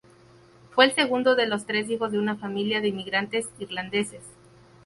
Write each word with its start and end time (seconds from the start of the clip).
Fue 0.71 0.85
el 0.85 0.95
segundo 0.95 1.35
de 1.35 1.45
los 1.45 1.67
tres 1.67 1.87
hijos 1.91 2.11
de 2.11 2.17
una 2.17 2.35
familia 2.35 2.81
de 2.81 2.87
inmigrantes 2.87 3.45
irlandeses. 3.59 4.23